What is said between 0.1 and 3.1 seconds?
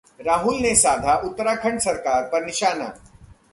राहुल ने साधा उत्तराखंड सरकार पर निशाना